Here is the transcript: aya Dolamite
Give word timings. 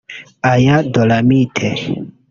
aya 0.51 0.75
Dolamite 0.93 1.69